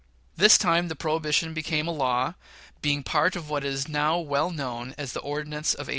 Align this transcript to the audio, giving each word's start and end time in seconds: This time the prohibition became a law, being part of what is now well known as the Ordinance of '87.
This 0.35 0.57
time 0.57 0.87
the 0.87 0.95
prohibition 0.95 1.53
became 1.53 1.87
a 1.87 1.91
law, 1.91 2.33
being 2.81 3.03
part 3.03 3.35
of 3.35 3.51
what 3.51 3.63
is 3.63 3.87
now 3.87 4.17
well 4.17 4.49
known 4.49 4.95
as 4.97 5.13
the 5.13 5.19
Ordinance 5.21 5.75
of 5.75 5.81
'87. 5.89 5.89